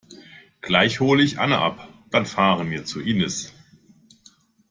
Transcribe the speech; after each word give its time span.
Gleich 0.61 0.99
hol 0.99 1.21
ich 1.21 1.37
Anne 1.39 1.59
ab. 1.59 1.87
Dann 2.09 2.25
fahren 2.25 2.71
wir 2.71 2.85
zu 2.85 2.99
Inis. 3.01 3.53